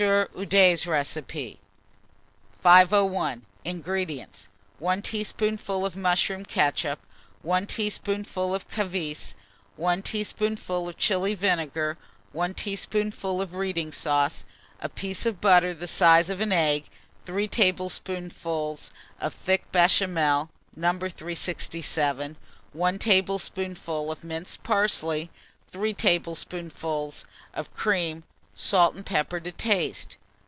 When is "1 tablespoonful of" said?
22.73-24.23